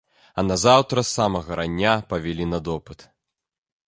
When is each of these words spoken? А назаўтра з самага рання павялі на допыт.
А 0.37 0.43
назаўтра 0.51 1.03
з 1.09 1.11
самага 1.17 1.51
рання 1.59 1.93
павялі 2.13 2.45
на 2.55 2.59
допыт. 2.69 2.99